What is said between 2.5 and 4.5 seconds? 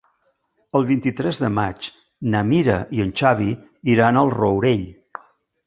Mira i en Xavi iran al